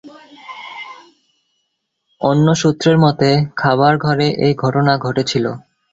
[2.21, 3.29] অন্য সূত্রের মতে,
[3.55, 5.45] খাবার ঘরে এই ঘটনা ঘটেছিল।